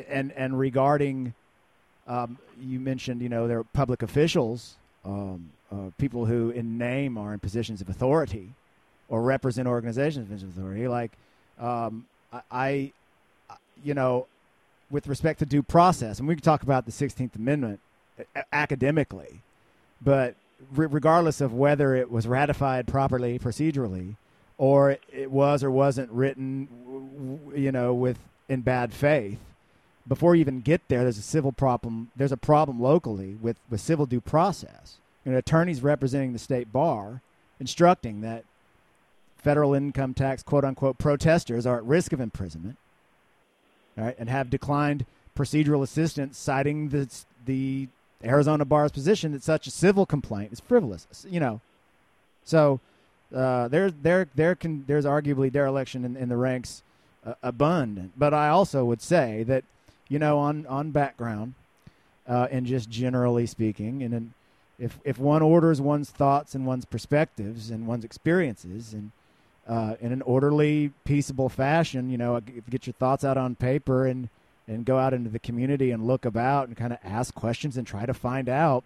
and 0.08 0.32
and 0.32 0.58
regarding 0.58 1.34
um, 2.06 2.38
you 2.60 2.80
mentioned 2.80 3.20
you 3.20 3.28
know 3.28 3.48
there 3.48 3.58
are 3.58 3.64
public 3.64 4.02
officials 4.02 4.76
um, 5.06 5.50
uh, 5.70 5.90
people 5.98 6.26
who, 6.26 6.50
in 6.50 6.78
name, 6.78 7.16
are 7.16 7.32
in 7.32 7.40
positions 7.40 7.80
of 7.80 7.88
authority 7.88 8.50
or 9.08 9.22
represent 9.22 9.68
organizations 9.68 10.42
of 10.42 10.48
authority. 10.48 10.88
Like, 10.88 11.12
um, 11.58 12.06
I, 12.32 12.42
I, 12.50 12.92
you 13.84 13.94
know, 13.94 14.26
with 14.90 15.06
respect 15.06 15.38
to 15.40 15.46
due 15.46 15.62
process, 15.62 16.18
and 16.18 16.28
we 16.28 16.34
can 16.34 16.42
talk 16.42 16.62
about 16.62 16.86
the 16.86 16.92
16th 16.92 17.36
Amendment 17.36 17.80
academically, 18.52 19.40
but 20.00 20.34
re- 20.74 20.86
regardless 20.86 21.40
of 21.40 21.52
whether 21.52 21.94
it 21.94 22.10
was 22.10 22.26
ratified 22.26 22.86
properly 22.86 23.38
procedurally, 23.38 24.16
or 24.58 24.96
it 25.12 25.30
was 25.30 25.62
or 25.62 25.70
wasn't 25.70 26.10
written, 26.10 27.50
you 27.54 27.70
know, 27.70 27.92
with 27.92 28.18
in 28.48 28.62
bad 28.62 28.92
faith. 28.92 29.38
Before 30.08 30.34
you 30.34 30.40
even 30.40 30.60
get 30.60 30.82
there, 30.88 31.02
there's 31.02 31.18
a 31.18 31.22
civil 31.22 31.52
problem. 31.52 32.10
There's 32.14 32.32
a 32.32 32.36
problem 32.36 32.80
locally 32.80 33.36
with, 33.40 33.56
with 33.68 33.80
civil 33.80 34.06
due 34.06 34.20
process. 34.20 34.98
Know, 35.24 35.36
attorneys 35.36 35.82
representing 35.82 36.32
the 36.32 36.38
state 36.38 36.72
bar 36.72 37.20
instructing 37.58 38.20
that 38.20 38.44
federal 39.36 39.74
income 39.74 40.14
tax 40.14 40.42
quote 40.42 40.64
unquote 40.64 40.98
protesters 40.98 41.66
are 41.66 41.78
at 41.78 41.84
risk 41.84 42.12
of 42.12 42.20
imprisonment, 42.20 42.76
right, 43.96 44.14
and 44.18 44.28
have 44.28 44.50
declined 44.50 45.04
procedural 45.36 45.82
assistance, 45.82 46.38
citing 46.38 46.90
the 46.90 47.08
the 47.44 47.88
Arizona 48.24 48.64
bar's 48.64 48.92
position 48.92 49.32
that 49.32 49.42
such 49.42 49.66
a 49.66 49.70
civil 49.70 50.06
complaint 50.06 50.52
is 50.52 50.60
frivolous. 50.60 51.26
You 51.28 51.40
know, 51.40 51.60
so 52.44 52.78
uh, 53.34 53.66
there 53.66 53.90
there 53.90 54.28
there 54.36 54.54
can 54.54 54.84
there's 54.86 55.04
arguably 55.04 55.50
dereliction 55.50 56.04
in, 56.04 56.16
in 56.16 56.28
the 56.28 56.36
ranks 56.36 56.82
uh, 57.26 57.34
abundant. 57.42 58.12
But 58.16 58.32
I 58.32 58.48
also 58.48 58.84
would 58.84 59.02
say 59.02 59.42
that 59.44 59.64
you 60.08 60.18
know 60.18 60.38
on 60.38 60.66
on 60.66 60.90
background 60.90 61.54
uh, 62.28 62.48
and 62.50 62.66
just 62.66 62.88
generally 62.88 63.46
speaking, 63.46 64.02
and 64.02 64.14
in, 64.14 64.34
if 64.78 64.98
if 65.04 65.18
one 65.18 65.42
orders 65.42 65.80
one's 65.80 66.10
thoughts 66.10 66.54
and 66.54 66.66
one's 66.66 66.84
perspectives 66.84 67.70
and 67.70 67.86
one's 67.86 68.04
experiences 68.04 68.92
and 68.92 69.12
uh, 69.66 69.96
in 70.00 70.12
an 70.12 70.22
orderly, 70.22 70.92
peaceable 71.04 71.48
fashion, 71.48 72.08
you 72.08 72.16
know, 72.16 72.40
get 72.70 72.86
your 72.86 72.94
thoughts 72.94 73.24
out 73.24 73.36
on 73.36 73.54
paper 73.54 74.06
and 74.06 74.28
and 74.68 74.84
go 74.84 74.98
out 74.98 75.14
into 75.14 75.30
the 75.30 75.38
community 75.38 75.92
and 75.92 76.06
look 76.06 76.24
about 76.24 76.66
and 76.66 76.76
kind 76.76 76.92
of 76.92 76.98
ask 77.04 77.34
questions 77.34 77.76
and 77.76 77.86
try 77.86 78.04
to 78.04 78.14
find 78.14 78.48
out. 78.48 78.84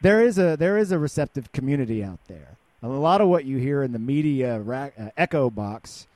There 0.00 0.20
is 0.20 0.38
a 0.38 0.56
there 0.56 0.76
is 0.78 0.92
a 0.92 0.98
receptive 0.98 1.52
community 1.52 2.02
out 2.04 2.20
there. 2.28 2.56
A 2.82 2.88
lot 2.88 3.20
of 3.20 3.28
what 3.28 3.44
you 3.44 3.56
hear 3.56 3.82
in 3.82 3.92
the 3.92 3.98
media 3.98 4.60
ra- 4.60 4.90
uh, 4.98 5.08
echo 5.16 5.50
box 5.50 6.06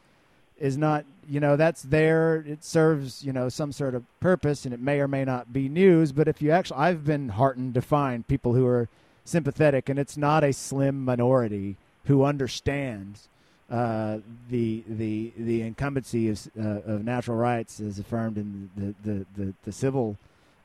is 0.61 0.77
not 0.77 1.05
you 1.29 1.41
know 1.41 1.57
that's 1.57 1.83
there 1.83 2.45
it 2.47 2.63
serves 2.63 3.25
you 3.25 3.33
know 3.33 3.49
some 3.49 3.73
sort 3.73 3.95
of 3.95 4.05
purpose 4.21 4.65
and 4.65 4.75
it 4.75 4.81
may 4.81 5.01
or 5.01 5.09
may 5.09 5.25
not 5.25 5.53
be 5.53 5.69
news 5.69 6.13
but 6.13 6.29
if 6.29 6.41
you 6.41 6.51
actually 6.51 6.79
i've 6.79 7.05
been 7.05 7.31
heartened 7.31 7.75
to 7.75 7.83
find 7.83 8.27
people 8.29 8.55
who 8.55 8.67
are 8.67 8.89
sympathetic 9.25 9.89
and 9.89 9.99
it's 9.99 10.17
not 10.17 10.45
a 10.45 10.53
slim 10.53 11.05
minority 11.05 11.77
who 12.05 12.25
understands 12.25 13.29
uh, 13.71 14.19
the 14.49 14.83
the 14.89 15.33
the 15.39 15.63
incumbency 15.63 16.29
of, 16.29 16.49
uh, 16.59 16.81
of 16.85 17.05
natural 17.05 17.37
rights 17.37 17.79
as 17.81 17.99
affirmed 17.99 18.37
in 18.37 18.69
the 18.77 18.95
the 19.05 19.27
the, 19.37 19.55
the 19.65 19.73
civil 19.73 20.17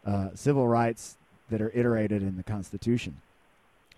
uh, 0.05 0.29
civil 0.33 0.67
rights 0.67 1.17
that 1.49 1.61
are 1.61 1.71
iterated 1.75 2.23
in 2.23 2.37
the 2.37 2.43
Constitution. 2.43 3.17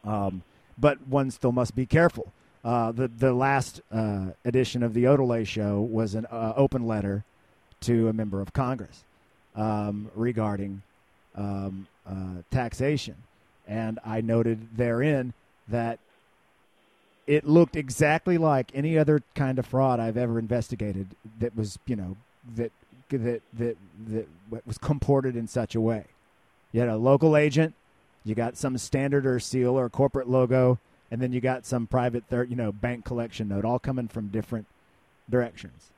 Um, 0.03 0.43
but 0.77 1.07
one 1.07 1.31
still 1.31 1.51
must 1.51 1.75
be 1.75 1.85
careful. 1.85 2.31
Uh, 2.67 2.91
the 2.91 3.07
the 3.07 3.31
last 3.31 3.79
uh, 3.93 4.25
edition 4.43 4.83
of 4.83 4.93
the 4.93 5.05
Odelay 5.05 5.47
Show 5.47 5.79
was 5.79 6.15
an 6.15 6.25
uh, 6.25 6.51
open 6.57 6.85
letter 6.85 7.23
to 7.79 8.09
a 8.09 8.13
member 8.13 8.41
of 8.41 8.51
Congress 8.51 9.05
um, 9.55 10.11
regarding 10.13 10.81
um, 11.33 11.87
taxation, 12.51 13.15
and 13.69 13.99
I 14.03 14.19
noted 14.19 14.75
therein 14.75 15.31
that 15.69 15.99
it 17.25 17.47
looked 17.47 17.77
exactly 17.77 18.37
like 18.37 18.69
any 18.73 18.97
other 18.97 19.23
kind 19.33 19.59
of 19.59 19.65
fraud 19.65 20.01
I've 20.01 20.17
ever 20.17 20.37
investigated 20.37 21.07
that 21.39 21.55
was, 21.55 21.79
you 21.85 21.95
know, 21.95 22.17
that 22.57 22.73
that 23.11 23.41
that 23.53 23.77
that 24.09 24.27
was 24.65 24.77
comported 24.77 25.37
in 25.37 25.47
such 25.47 25.73
a 25.73 25.79
way. 25.79 26.03
You 26.73 26.81
had 26.81 26.89
a 26.89 26.97
local 26.97 27.37
agent, 27.37 27.75
you 28.25 28.35
got 28.35 28.57
some 28.57 28.77
standard 28.77 29.25
or 29.25 29.39
seal 29.39 29.79
or 29.79 29.87
corporate 29.87 30.27
logo, 30.27 30.79
and 31.11 31.21
then 31.21 31.31
you 31.31 31.41
got 31.41 31.65
some 31.65 31.87
private 31.87 32.25
third, 32.29 32.49
you 32.49 32.55
know, 32.55 32.71
bank 32.71 33.05
collection 33.05 33.47
note, 33.47 33.65
all 33.65 33.79
coming 33.79 34.07
from 34.07 34.27
different 34.27 34.65
directions. 35.29 35.89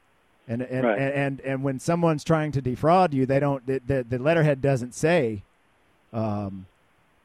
And 0.48 0.62
and, 0.62 0.84
right. 0.84 1.00
and, 1.00 1.14
and 1.14 1.42
and 1.42 1.64
when 1.64 1.80
someone's 1.80 2.24
trying 2.24 2.52
to 2.54 2.62
defraud 2.62 3.14
you, 3.14 3.26
they 3.26 3.40
don't 3.40 3.66
the 3.66 3.82
the, 3.86 4.04
the 4.04 4.20
letterhead 4.20 4.62
doesn't 4.62 4.96
say 4.96 5.44
um, 6.12 6.66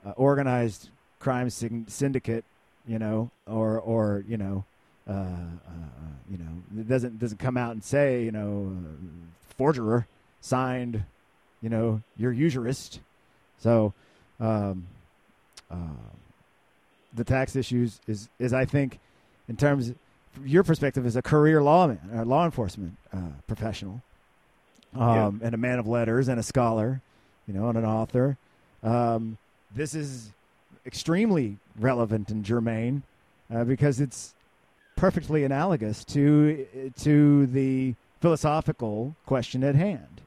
uh, 0.04 0.10
organized 0.10 0.90
crime 1.18 1.48
syndicate 1.48 2.44
you 2.86 2.98
know, 2.98 3.30
or 3.46 3.78
or 3.80 4.24
you 4.28 4.36
know, 4.36 4.64
uh, 5.08 5.12
uh, 5.12 5.14
uh, 5.14 6.14
you 6.30 6.38
know, 6.38 6.80
it 6.80 6.88
doesn't 6.88 7.18
doesn't 7.18 7.38
come 7.38 7.56
out 7.56 7.72
and 7.72 7.82
say, 7.82 8.24
you 8.24 8.32
know, 8.32 8.72
uh, 8.76 9.54
forgerer 9.56 10.06
signed, 10.40 11.04
you 11.62 11.68
know, 11.68 12.02
your 12.16 12.32
usurist. 12.32 13.00
So, 13.58 13.94
um, 14.40 14.86
uh, 15.70 15.76
the 17.14 17.25
tax 17.25 17.56
issues 17.56 18.00
is 18.06 18.28
is 18.38 18.52
I 18.52 18.64
think, 18.64 18.99
in 19.49 19.56
terms 19.56 19.92
from 20.33 20.47
your 20.47 20.64
perspective 20.64 21.06
as 21.06 21.16
a 21.16 21.23
career 21.23 21.62
lawman, 21.62 22.00
or 22.12 22.25
law 22.25 22.44
enforcement 22.44 22.97
uh, 23.12 23.18
professional, 23.47 24.02
um, 24.94 25.38
yeah. 25.40 25.47
and 25.47 25.54
a 25.54 25.59
man 25.59 25.78
of 25.78 25.87
letters 25.87 26.28
and 26.28 26.40
a 26.40 26.42
scholar, 26.42 27.00
you 27.47 27.54
know, 27.54 27.68
and 27.68 27.78
an 27.78 27.85
author. 27.85 28.37
Um, 28.83 29.38
this 29.75 29.94
is 29.94 30.33
extremely 30.87 31.56
relevant 31.78 32.30
and 32.30 32.44
germane 32.44 33.02
uh, 33.52 33.64
because 33.64 34.00
it's 34.00 34.35
perfectly 34.97 35.44
analogous 35.44 36.04
to 36.04 36.66
to 36.97 37.47
the 37.47 37.94
philosophical 38.21 39.14
question 39.26 39.64
at 39.64 39.75
hand 39.75 40.21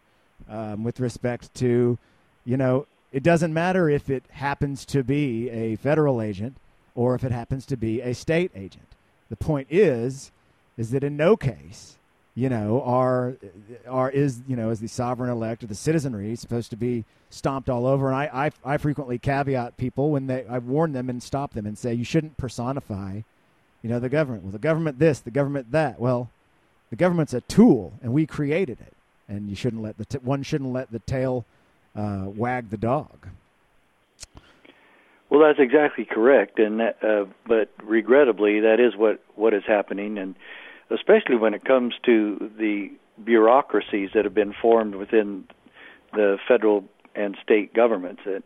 um, 0.49 0.83
with 0.83 0.99
respect 0.99 1.53
to 1.53 1.97
you 2.43 2.57
know 2.57 2.85
it 3.11 3.23
doesn't 3.23 3.53
matter 3.53 3.89
if 3.89 4.09
it 4.09 4.23
happens 4.31 4.85
to 4.85 5.03
be 5.03 5.49
a 5.49 5.75
federal 5.77 6.21
agent 6.21 6.57
or 6.97 7.15
if 7.15 7.23
it 7.23 7.31
happens 7.31 7.65
to 7.65 7.77
be 7.77 8.01
a 8.01 8.13
state 8.13 8.51
agent 8.53 8.89
the 9.29 9.37
point 9.37 9.67
is 9.69 10.31
is 10.77 10.91
that 10.91 11.05
in 11.05 11.15
no 11.15 11.37
case 11.37 11.97
you 12.37 12.49
know, 12.49 12.83
are 12.83 13.35
are 13.87 14.11
is 14.11 14.43
you 14.47 14.55
know 14.55 14.69
is 14.69 14.79
the 14.79 14.87
sovereign 14.87 15.31
elect 15.31 15.63
or 15.63 15.67
the 15.67 15.73
citizenry 15.73 16.35
supposed 16.35 16.69
to 16.69 16.75
be 16.75 17.03
stomped 17.31 17.67
all 17.67 17.87
over? 17.87 18.09
And 18.09 18.15
I 18.15 18.51
I, 18.63 18.73
I 18.75 18.77
frequently 18.77 19.17
caveat 19.17 19.75
people 19.77 20.11
when 20.11 20.27
they 20.27 20.45
I 20.47 20.59
warn 20.59 20.93
them 20.93 21.09
and 21.09 21.23
stop 21.23 21.55
them 21.55 21.65
and 21.65 21.75
say 21.75 21.95
you 21.95 22.03
shouldn't 22.03 22.37
personify, 22.37 23.21
you 23.81 23.89
know, 23.89 23.99
the 23.99 24.07
government. 24.07 24.43
Well, 24.43 24.51
the 24.51 24.59
government 24.59 24.99
this, 24.99 25.19
the 25.19 25.31
government 25.31 25.71
that. 25.71 25.99
Well, 25.99 26.29
the 26.91 26.95
government's 26.95 27.33
a 27.33 27.41
tool, 27.41 27.93
and 28.03 28.13
we 28.13 28.27
created 28.27 28.77
it, 28.81 28.93
and 29.27 29.49
you 29.49 29.55
shouldn't 29.55 29.81
let 29.81 29.97
the 29.97 30.05
t- 30.05 30.19
one 30.19 30.43
shouldn't 30.43 30.71
let 30.71 30.91
the 30.91 30.99
tail 30.99 31.43
uh, 31.95 32.25
wag 32.27 32.69
the 32.69 32.77
dog. 32.77 33.29
Well, 35.29 35.41
that's 35.41 35.59
exactly 35.59 36.05
correct, 36.05 36.57
and 36.57 36.79
that, 36.79 37.03
uh, 37.03 37.25
but 37.45 37.69
regrettably, 37.83 38.61
that 38.61 38.79
is 38.79 38.95
what 38.95 39.21
what 39.35 39.53
is 39.53 39.63
happening, 39.67 40.17
and 40.17 40.35
especially 40.89 41.35
when 41.35 41.53
it 41.53 41.65
comes 41.65 41.95
to 42.05 42.51
the 42.57 42.89
bureaucracies 43.23 44.11
that 44.13 44.23
have 44.23 44.33
been 44.33 44.53
formed 44.53 44.95
within 44.95 45.43
the 46.13 46.37
federal 46.47 46.85
and 47.15 47.35
state 47.43 47.73
governments. 47.73 48.21
It, 48.25 48.43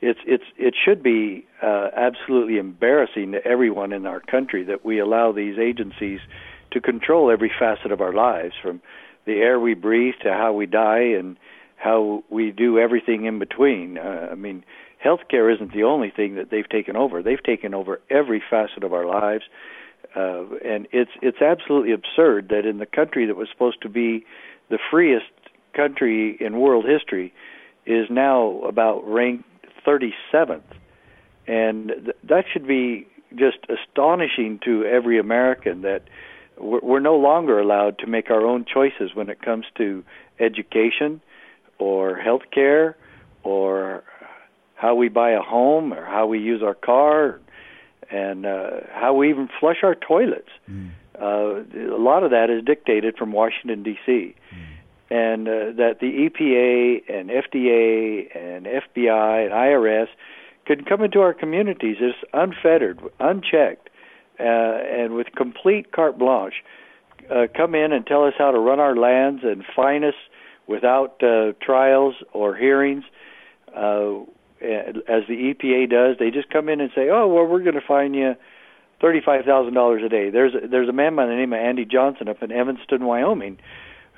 it's 0.00 0.20
it's 0.26 0.44
it 0.56 0.74
should 0.82 1.02
be 1.02 1.46
uh, 1.62 1.90
absolutely 1.94 2.58
embarrassing 2.58 3.32
to 3.32 3.44
everyone 3.46 3.92
in 3.92 4.06
our 4.06 4.20
country 4.20 4.64
that 4.64 4.84
we 4.84 4.98
allow 4.98 5.32
these 5.32 5.58
agencies 5.58 6.20
to 6.70 6.80
control 6.80 7.30
every 7.30 7.52
facet 7.56 7.92
of 7.92 8.00
our 8.00 8.12
lives, 8.12 8.54
from 8.60 8.80
the 9.26 9.34
air 9.34 9.60
we 9.60 9.74
breathe 9.74 10.14
to 10.22 10.32
how 10.32 10.52
we 10.52 10.66
die 10.66 11.14
and 11.18 11.36
how 11.76 12.24
we 12.30 12.50
do 12.50 12.78
everything 12.78 13.26
in 13.26 13.38
between. 13.38 13.98
Uh, 13.98 14.28
I 14.32 14.34
mean, 14.34 14.64
healthcare 15.04 15.52
isn't 15.54 15.72
the 15.72 15.84
only 15.84 16.10
thing 16.10 16.36
that 16.36 16.50
they've 16.50 16.68
taken 16.68 16.96
over. 16.96 17.22
They've 17.22 17.42
taken 17.42 17.74
over 17.74 18.00
every 18.10 18.42
facet 18.50 18.84
of 18.84 18.92
our 18.92 19.06
lives 19.06 19.44
uh, 20.14 20.44
and 20.64 20.86
it's 20.92 21.10
it's 21.22 21.40
absolutely 21.40 21.92
absurd 21.92 22.48
that 22.50 22.66
in 22.66 22.78
the 22.78 22.86
country 22.86 23.26
that 23.26 23.36
was 23.36 23.48
supposed 23.50 23.80
to 23.82 23.88
be 23.88 24.24
the 24.68 24.78
freest 24.90 25.24
country 25.74 26.36
in 26.38 26.58
world 26.58 26.84
history 26.84 27.32
is 27.86 28.08
now 28.10 28.60
about 28.62 29.00
ranked 29.06 29.44
37th, 29.86 30.62
and 31.46 31.88
th- 31.88 32.16
that 32.24 32.44
should 32.52 32.66
be 32.66 33.06
just 33.34 33.58
astonishing 33.68 34.60
to 34.64 34.84
every 34.84 35.18
American 35.18 35.82
that 35.82 36.02
we're, 36.58 36.80
we're 36.80 37.00
no 37.00 37.16
longer 37.16 37.58
allowed 37.58 37.98
to 37.98 38.06
make 38.06 38.30
our 38.30 38.44
own 38.46 38.66
choices 38.66 39.14
when 39.14 39.30
it 39.30 39.40
comes 39.40 39.64
to 39.76 40.04
education 40.38 41.22
or 41.78 42.16
health 42.16 42.42
care 42.52 42.96
or 43.42 44.04
how 44.82 44.96
we 44.96 45.08
buy 45.08 45.30
a 45.30 45.40
home 45.40 45.92
or 45.94 46.04
how 46.04 46.26
we 46.26 46.40
use 46.40 46.60
our 46.60 46.74
car 46.74 47.38
and 48.10 48.44
uh, 48.44 48.70
how 48.92 49.14
we 49.14 49.30
even 49.30 49.48
flush 49.60 49.76
our 49.84 49.94
toilets. 49.94 50.48
Mm. 50.68 50.90
Uh, 51.14 51.94
a 51.94 52.02
lot 52.02 52.24
of 52.24 52.32
that 52.32 52.50
is 52.50 52.64
dictated 52.64 53.16
from 53.16 53.30
Washington 53.30 53.84
D.C. 53.84 54.34
Mm. 54.52 54.66
And 55.08 55.48
uh, 55.48 55.52
that 55.76 56.00
the 56.00 56.28
EPA 56.28 57.16
and 57.16 57.30
FDA 57.30 58.36
and 58.36 58.66
FBI 58.66 59.44
and 59.44 59.52
IRS 59.52 60.08
could 60.66 60.84
come 60.88 61.02
into 61.02 61.20
our 61.20 61.32
communities 61.32 61.98
as 62.02 62.14
unfettered, 62.32 62.98
unchecked, 63.20 63.88
uh, 64.40 64.42
and 64.42 65.14
with 65.14 65.28
complete 65.36 65.92
carte 65.92 66.18
blanche, 66.18 66.64
uh, 67.30 67.46
come 67.56 67.76
in 67.76 67.92
and 67.92 68.04
tell 68.04 68.24
us 68.24 68.34
how 68.36 68.50
to 68.50 68.58
run 68.58 68.80
our 68.80 68.96
lands 68.96 69.42
and 69.44 69.62
fine 69.76 70.02
us 70.02 70.14
without 70.66 71.22
uh, 71.22 71.52
trials 71.62 72.16
or 72.32 72.56
hearings. 72.56 73.04
Uh, 73.76 74.24
as 74.62 75.22
the 75.28 75.54
EPA 75.54 75.90
does. 75.90 76.16
They 76.18 76.30
just 76.30 76.50
come 76.50 76.68
in 76.68 76.80
and 76.80 76.90
say, 76.94 77.08
"Oh, 77.10 77.26
well, 77.28 77.44
we're 77.46 77.62
going 77.62 77.74
to 77.74 77.86
fine 77.86 78.14
you 78.14 78.34
thirty-five 79.00 79.44
thousand 79.44 79.74
dollars 79.74 80.02
a 80.04 80.08
day. 80.08 80.30
There's 80.30 80.54
a, 80.54 80.66
there's 80.68 80.88
a 80.88 80.92
man 80.92 81.16
by 81.16 81.26
the 81.26 81.34
name 81.34 81.52
of 81.52 81.58
Andy 81.58 81.84
Johnson 81.84 82.28
up 82.28 82.42
in 82.42 82.52
Evanston, 82.52 83.04
Wyoming, 83.04 83.58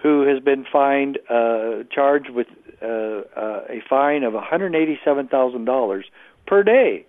who 0.03 0.23
has 0.29 0.43
been 0.43 0.65
fined, 0.71 1.19
uh, 1.29 1.85
charged 1.91 2.31
with 2.31 2.47
uh, 2.83 2.87
uh, 2.87 3.65
a 3.69 3.83
fine 3.89 4.23
of 4.23 4.35
one 4.35 4.45
hundred 4.45 4.75
eighty-seven 4.75 5.29
thousand 5.29 5.65
dollars 5.65 6.05
per 6.47 6.63
day 6.63 7.07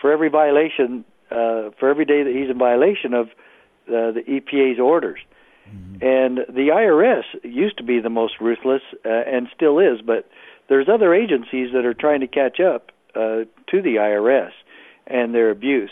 for 0.00 0.12
every 0.12 0.28
violation, 0.28 1.04
uh, 1.30 1.70
for 1.78 1.88
every 1.88 2.04
day 2.04 2.22
that 2.22 2.34
he's 2.34 2.50
in 2.50 2.58
violation 2.58 3.14
of 3.14 3.28
uh, 3.88 4.12
the 4.12 4.22
EPA's 4.28 4.80
orders. 4.80 5.20
Mm-hmm. 5.68 6.04
And 6.04 6.38
the 6.48 6.68
IRS 6.72 7.24
used 7.42 7.76
to 7.78 7.84
be 7.84 8.00
the 8.00 8.10
most 8.10 8.34
ruthless, 8.40 8.82
uh, 9.04 9.08
and 9.08 9.48
still 9.54 9.78
is, 9.78 10.00
but 10.04 10.28
there's 10.68 10.88
other 10.88 11.14
agencies 11.14 11.70
that 11.72 11.84
are 11.84 11.94
trying 11.94 12.20
to 12.20 12.26
catch 12.26 12.60
up 12.60 12.90
uh, 13.14 13.44
to 13.70 13.82
the 13.82 13.96
IRS 13.96 14.50
and 15.06 15.34
their 15.34 15.50
abuse. 15.50 15.90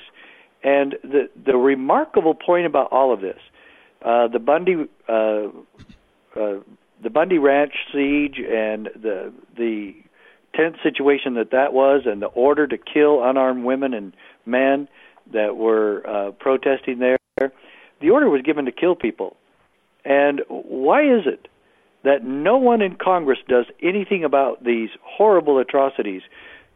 And 0.62 0.96
the 1.02 1.28
the 1.44 1.56
remarkable 1.56 2.34
point 2.34 2.66
about 2.66 2.90
all 2.92 3.12
of 3.12 3.20
this, 3.20 3.38
uh, 4.02 4.28
the 4.28 4.38
Bundy 4.38 4.88
uh, 5.08 5.48
uh, 6.38 6.60
the 7.02 7.10
Bundy 7.10 7.38
Ranch 7.38 7.74
siege 7.92 8.38
and 8.38 8.88
the 9.00 9.32
the 9.56 9.94
tense 10.54 10.76
situation 10.82 11.34
that 11.34 11.50
that 11.52 11.72
was, 11.72 12.02
and 12.06 12.20
the 12.20 12.26
order 12.26 12.66
to 12.66 12.78
kill 12.78 13.22
unarmed 13.22 13.64
women 13.64 13.94
and 13.94 14.12
men 14.44 14.88
that 15.32 15.56
were 15.56 16.02
uh, 16.08 16.30
protesting 16.32 16.98
there. 16.98 17.18
The 18.00 18.10
order 18.10 18.28
was 18.28 18.42
given 18.42 18.64
to 18.64 18.72
kill 18.72 18.94
people. 18.94 19.36
And 20.04 20.42
why 20.48 21.02
is 21.02 21.26
it 21.26 21.48
that 22.06 22.24
no 22.24 22.56
one 22.56 22.82
in 22.82 22.94
Congress 22.94 23.38
does 23.48 23.66
anything 23.82 24.22
about 24.22 24.62
these 24.62 24.90
horrible 25.02 25.58
atrocities 25.58 26.22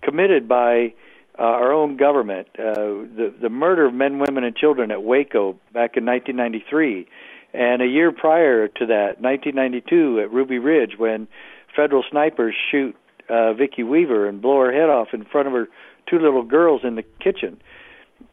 committed 0.02 0.48
by 0.48 0.92
uh, 1.38 1.42
our 1.42 1.72
own 1.72 1.96
government? 1.96 2.48
Uh, 2.58 3.06
the 3.16 3.32
the 3.40 3.48
murder 3.48 3.86
of 3.86 3.94
men, 3.94 4.18
women, 4.18 4.42
and 4.42 4.56
children 4.56 4.90
at 4.90 5.04
Waco 5.04 5.52
back 5.72 5.96
in 5.96 6.04
1993, 6.04 7.06
and 7.54 7.80
a 7.80 7.86
year 7.86 8.10
prior 8.10 8.66
to 8.66 8.86
that, 8.86 9.20
1992 9.20 10.20
at 10.20 10.32
Ruby 10.32 10.58
Ridge, 10.58 10.94
when 10.98 11.28
federal 11.76 12.02
snipers 12.10 12.56
shoot 12.72 12.96
uh, 13.28 13.52
Vicki 13.52 13.84
Weaver 13.84 14.28
and 14.28 14.42
blow 14.42 14.58
her 14.58 14.72
head 14.72 14.90
off 14.90 15.08
in 15.12 15.24
front 15.24 15.46
of 15.46 15.54
her 15.54 15.68
two 16.08 16.18
little 16.18 16.42
girls 16.42 16.80
in 16.82 16.96
the 16.96 17.04
kitchen, 17.20 17.62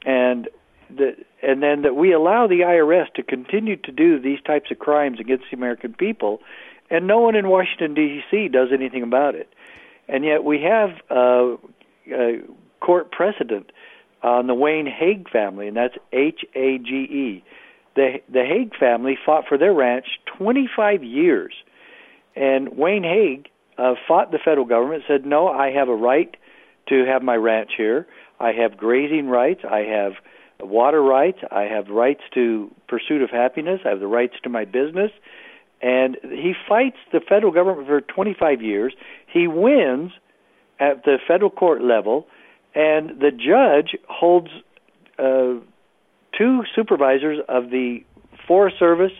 and 0.03 0.49
and 1.43 1.61
then 1.61 1.83
that 1.83 1.95
we 1.95 2.11
allow 2.11 2.47
the 2.47 2.61
IRS 2.61 3.13
to 3.13 3.21
continue 3.21 3.75
to 3.75 3.91
do 3.91 4.19
these 4.19 4.39
types 4.41 4.71
of 4.71 4.79
crimes 4.79 5.19
against 5.19 5.45
the 5.51 5.57
American 5.57 5.93
people, 5.93 6.39
and 6.89 7.07
no 7.07 7.19
one 7.19 7.35
in 7.35 7.47
Washington 7.47 7.93
D.C. 7.93 8.47
does 8.49 8.69
anything 8.73 9.03
about 9.03 9.35
it, 9.35 9.49
and 10.07 10.23
yet 10.23 10.43
we 10.43 10.61
have 10.61 10.89
uh, 11.09 11.57
a 12.11 12.41
court 12.79 13.11
precedent 13.11 13.71
on 14.23 14.47
the 14.47 14.53
Wayne 14.53 14.87
Hage 14.87 15.27
family, 15.31 15.67
and 15.67 15.77
that's 15.77 15.95
H 16.11 16.41
A 16.55 16.77
G 16.77 16.93
E. 16.93 17.43
The 17.95 18.21
the 18.29 18.43
Hage 18.43 18.73
family 18.79 19.17
fought 19.25 19.45
for 19.47 19.57
their 19.57 19.73
ranch 19.73 20.05
25 20.37 21.03
years, 21.03 21.53
and 22.35 22.77
Wayne 22.77 23.03
Hage 23.03 23.47
uh, 23.77 23.93
fought 24.07 24.31
the 24.31 24.39
federal 24.43 24.65
government, 24.65 25.03
said, 25.07 25.25
"No, 25.25 25.47
I 25.47 25.71
have 25.71 25.89
a 25.89 25.95
right 25.95 26.35
to 26.87 27.05
have 27.05 27.21
my 27.21 27.35
ranch 27.35 27.71
here. 27.77 28.07
I 28.39 28.51
have 28.53 28.77
grazing 28.77 29.27
rights. 29.27 29.61
I 29.69 29.79
have 29.79 30.13
water 30.59 31.01
rights. 31.01 31.39
I 31.51 31.63
have 31.63 31.89
rights 31.89 32.21
to 32.33 32.71
pursuit 32.87 33.21
of 33.21 33.29
happiness. 33.29 33.81
I 33.85 33.89
have 33.89 33.99
the 33.99 34.07
rights 34.07 34.35
to 34.43 34.49
my 34.49 34.65
business." 34.65 35.11
And 35.81 36.17
he 36.23 36.53
fights 36.67 36.97
the 37.11 37.19
federal 37.19 37.51
government 37.51 37.87
for 37.87 38.01
25 38.01 38.61
years. 38.61 38.93
He 39.31 39.47
wins 39.47 40.11
at 40.79 41.03
the 41.03 41.17
federal 41.27 41.51
court 41.51 41.83
level, 41.83 42.27
and 42.73 43.19
the 43.19 43.31
judge 43.31 43.95
holds 44.09 44.49
uh, 45.19 45.55
two 46.37 46.63
supervisors 46.75 47.39
of 47.47 47.69
the 47.69 48.03
Forest 48.47 48.77
Service 48.79 49.13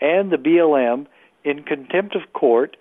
and 0.00 0.30
the 0.30 0.36
BLM 0.36 1.06
in 1.44 1.62
contempt 1.62 2.14
of 2.14 2.32
court 2.32 2.76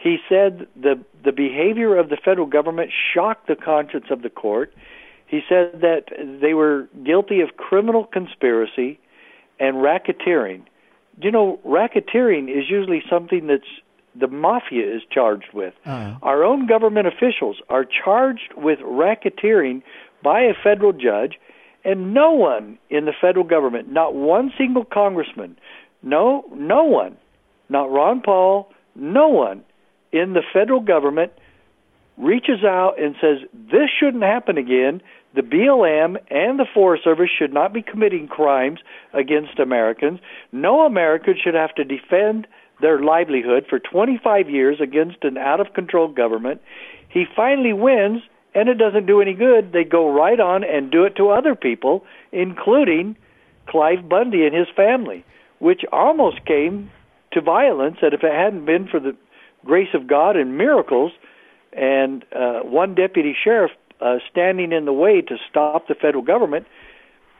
he 0.00 0.16
said 0.28 0.66
the 0.74 0.98
the 1.22 1.32
behavior 1.32 1.96
of 1.96 2.08
the 2.08 2.16
federal 2.16 2.46
government 2.46 2.90
shocked 3.12 3.46
the 3.46 3.56
conscience 3.56 4.06
of 4.10 4.22
the 4.22 4.30
court. 4.30 4.72
He 5.26 5.42
said 5.46 5.82
that 5.82 6.06
they 6.40 6.54
were 6.54 6.88
guilty 7.04 7.40
of 7.42 7.56
criminal 7.58 8.06
conspiracy 8.06 8.98
and 9.60 9.76
racketeering. 9.76 10.62
You 11.20 11.30
know, 11.30 11.60
racketeering 11.66 12.48
is 12.48 12.68
usually 12.68 13.02
something 13.08 13.46
that's 13.46 13.62
the 14.18 14.28
mafia 14.28 14.96
is 14.96 15.02
charged 15.10 15.52
with. 15.52 15.74
Uh-huh. 15.84 16.16
Our 16.22 16.44
own 16.44 16.66
government 16.66 17.06
officials 17.06 17.60
are 17.68 17.84
charged 17.84 18.54
with 18.56 18.78
racketeering 18.80 19.82
by 20.22 20.40
a 20.40 20.54
federal 20.54 20.92
judge, 20.92 21.38
and 21.84 22.12
no 22.12 22.32
one 22.32 22.78
in 22.90 23.04
the 23.04 23.12
federal 23.18 23.44
government, 23.44 23.90
not 23.90 24.14
one 24.14 24.52
single 24.58 24.84
congressman, 24.84 25.56
no, 26.02 26.44
no 26.54 26.84
one, 26.84 27.16
not 27.68 27.90
Ron 27.90 28.20
Paul, 28.20 28.70
no 28.94 29.28
one 29.28 29.62
in 30.12 30.32
the 30.32 30.42
federal 30.52 30.80
government 30.80 31.32
reaches 32.20 32.62
out 32.64 33.00
and 33.00 33.14
says 33.20 33.38
this 33.52 33.88
shouldn't 33.98 34.22
happen 34.22 34.58
again. 34.58 35.00
The 35.34 35.42
BLM 35.42 36.16
and 36.30 36.58
the 36.58 36.66
Forest 36.72 37.04
Service 37.04 37.30
should 37.36 37.52
not 37.52 37.72
be 37.72 37.82
committing 37.82 38.28
crimes 38.28 38.80
against 39.12 39.58
Americans. 39.58 40.20
No 40.52 40.84
American 40.84 41.34
should 41.42 41.54
have 41.54 41.74
to 41.76 41.84
defend 41.84 42.46
their 42.80 43.00
livelihood 43.00 43.66
for 43.68 43.78
25 43.78 44.50
years 44.50 44.80
against 44.80 45.22
an 45.22 45.38
out 45.38 45.60
of 45.60 45.72
control 45.74 46.08
government. 46.08 46.60
He 47.08 47.24
finally 47.36 47.72
wins, 47.72 48.22
and 48.54 48.68
it 48.68 48.74
doesn't 48.74 49.06
do 49.06 49.20
any 49.20 49.34
good. 49.34 49.72
They 49.72 49.84
go 49.84 50.10
right 50.10 50.40
on 50.40 50.64
and 50.64 50.90
do 50.90 51.04
it 51.04 51.16
to 51.16 51.30
other 51.30 51.54
people, 51.54 52.04
including 52.32 53.16
Cliven 53.68 54.08
Bundy 54.08 54.44
and 54.44 54.54
his 54.54 54.68
family, 54.74 55.24
which 55.58 55.82
almost 55.92 56.44
came 56.44 56.90
to 57.32 57.40
violence. 57.40 57.98
That 58.02 58.14
if 58.14 58.24
it 58.24 58.32
hadn't 58.32 58.64
been 58.64 58.88
for 58.88 58.98
the 58.98 59.16
grace 59.64 59.94
of 59.94 60.06
God 60.06 60.36
and 60.36 60.58
miracles, 60.58 61.12
and 61.72 62.24
uh, 62.34 62.60
one 62.60 62.94
deputy 62.94 63.36
sheriff 63.42 63.70
uh, 64.00 64.16
standing 64.30 64.72
in 64.72 64.84
the 64.84 64.92
way 64.92 65.20
to 65.20 65.36
stop 65.48 65.88
the 65.88 65.94
federal 65.94 66.22
government, 66.22 66.66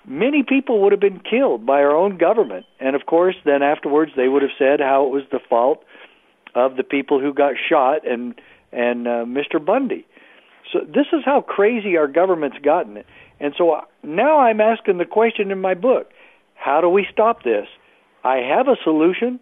many 0.06 0.42
people 0.42 0.80
would 0.82 0.92
have 0.92 1.00
been 1.00 1.20
killed 1.20 1.64
by 1.66 1.80
our 1.80 1.94
own 1.94 2.18
government. 2.18 2.66
And 2.78 2.94
of 2.94 3.06
course, 3.06 3.36
then 3.44 3.62
afterwards 3.62 4.12
they 4.16 4.28
would 4.28 4.42
have 4.42 4.52
said 4.58 4.80
how 4.80 5.06
it 5.06 5.10
was 5.10 5.22
the 5.30 5.40
fault 5.48 5.84
of 6.54 6.76
the 6.76 6.82
people 6.82 7.20
who 7.20 7.32
got 7.32 7.54
shot 7.68 8.06
and 8.06 8.34
and 8.72 9.08
uh, 9.08 9.24
Mr. 9.24 9.64
Bundy. 9.64 10.06
So 10.72 10.80
this 10.80 11.06
is 11.12 11.22
how 11.24 11.40
crazy 11.40 11.96
our 11.96 12.06
government's 12.06 12.58
gotten. 12.58 13.02
And 13.40 13.54
so 13.58 13.72
uh, 13.72 13.84
now 14.04 14.38
I'm 14.38 14.60
asking 14.60 14.98
the 14.98 15.04
question 15.04 15.50
in 15.50 15.60
my 15.60 15.74
book: 15.74 16.10
How 16.54 16.80
do 16.80 16.88
we 16.88 17.06
stop 17.10 17.42
this? 17.42 17.66
I 18.22 18.36
have 18.36 18.68
a 18.68 18.76
solution. 18.84 19.40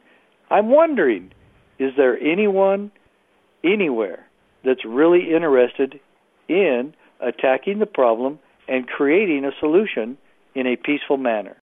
I'm 0.50 0.70
wondering 0.70 1.32
is 1.78 1.92
there 1.96 2.18
anyone 2.18 2.90
anywhere 3.62 4.27
that's 4.64 4.84
really 4.84 5.32
interested 5.34 6.00
in 6.48 6.94
attacking 7.20 7.78
the 7.78 7.86
problem 7.86 8.38
and 8.68 8.86
creating 8.86 9.44
a 9.44 9.52
solution 9.58 10.16
in 10.54 10.66
a 10.66 10.76
peaceful 10.76 11.16
manner? 11.16 11.56